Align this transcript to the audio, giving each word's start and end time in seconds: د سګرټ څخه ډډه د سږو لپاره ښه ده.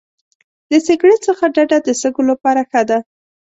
د 0.69 0.71
سګرټ 0.85 1.19
څخه 1.27 1.43
ډډه 1.55 1.77
د 1.83 1.89
سږو 2.01 2.21
لپاره 2.31 2.61
ښه 2.69 2.81
ده. 2.89 2.97